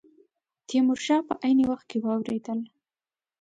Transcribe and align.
تیمور 0.67 0.99
شاه 1.05 1.21
په 1.27 1.33
عین 1.43 1.59
وخت 1.71 1.85
کې 1.89 1.97
واورېدل. 2.03 2.59